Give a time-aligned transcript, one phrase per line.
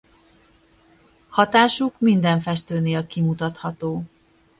[1.29, 4.03] Hatásuk minden festőnél kimutatható.